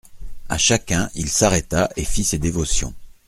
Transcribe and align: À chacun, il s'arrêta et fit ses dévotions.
À 0.49 0.57
chacun, 0.57 1.11
il 1.13 1.29
s'arrêta 1.29 1.91
et 1.95 2.03
fit 2.05 2.23
ses 2.23 2.39
dévotions. 2.39 2.95